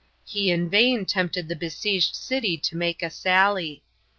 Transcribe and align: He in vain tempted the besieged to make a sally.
He 0.25 0.49
in 0.49 0.67
vain 0.67 1.05
tempted 1.05 1.47
the 1.47 1.55
besieged 1.55 2.15
to 2.19 2.75
make 2.75 3.03
a 3.03 3.11
sally. 3.11 3.83